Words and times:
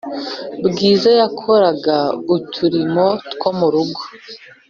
Bwiza 0.67 1.09
yakoraga 1.21 1.97
uturimo 2.35 3.05
two 3.39 3.49
mu 3.57 3.67
rugo 3.73 4.01